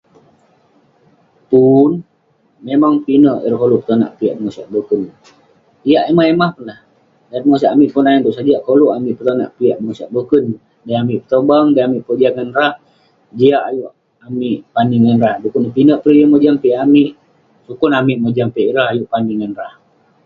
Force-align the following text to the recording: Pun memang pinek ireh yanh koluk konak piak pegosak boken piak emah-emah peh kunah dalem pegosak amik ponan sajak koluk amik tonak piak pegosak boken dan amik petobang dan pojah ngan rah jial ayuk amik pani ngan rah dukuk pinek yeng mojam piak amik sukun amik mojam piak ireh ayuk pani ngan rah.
Pun 1.49 1.91
memang 2.67 2.93
pinek 3.05 3.37
ireh 3.45 3.51
yanh 3.59 3.61
koluk 3.61 3.81
konak 3.87 4.11
piak 4.17 4.35
pegosak 4.37 4.67
boken 4.73 5.01
piak 5.83 6.03
emah-emah 6.11 6.49
peh 6.55 6.61
kunah 6.61 6.79
dalem 7.29 7.43
pegosak 7.45 7.71
amik 7.75 7.91
ponan 7.95 8.19
sajak 8.37 8.61
koluk 8.67 8.91
amik 8.97 9.15
tonak 9.27 9.51
piak 9.57 9.77
pegosak 9.79 10.09
boken 10.15 10.45
dan 10.85 10.95
amik 11.03 11.19
petobang 11.21 11.65
dan 11.77 11.89
pojah 12.07 12.31
ngan 12.33 12.49
rah 12.57 12.73
jial 13.37 13.61
ayuk 13.69 13.93
amik 14.27 14.57
pani 14.73 14.97
ngan 15.03 15.17
rah 15.23 15.35
dukuk 15.41 15.73
pinek 15.75 15.99
yeng 16.19 16.29
mojam 16.33 16.55
piak 16.63 16.79
amik 16.85 17.11
sukun 17.65 17.91
amik 17.99 18.17
mojam 18.23 18.47
piak 18.53 18.67
ireh 18.71 18.85
ayuk 18.91 19.07
pani 19.13 19.33
ngan 19.39 19.53
rah. 19.59 19.73